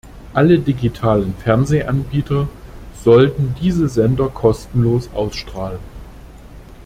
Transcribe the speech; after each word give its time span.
Alle 0.33 0.57
digitalen 0.57 1.35
Fernsehanbieter 1.35 2.47
sollten 3.03 3.53
diese 3.61 3.87
Sender 3.87 4.29
kostenlos 4.29 5.11
ausstrahlen. 5.13 5.77